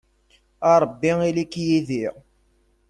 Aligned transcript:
A 0.71 0.73
Ṛebbi 0.81 1.11
ili-k 1.29 1.53
yid-i. 1.65 2.05